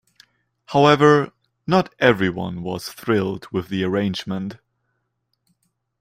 [0.69, 1.31] However,
[1.67, 4.57] not everyone was thrilled with the arrangement.